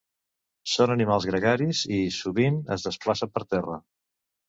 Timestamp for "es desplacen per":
2.79-3.49